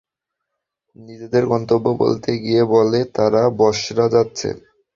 নিজেদের 0.97 1.43
গন্তব্য 1.51 1.85
বলতে 2.01 2.31
গিয়ে 2.37 2.63
বলে, 2.73 2.99
তারা 3.15 3.41
বসরা 3.59 4.05
যাচ্ছে। 4.15 4.49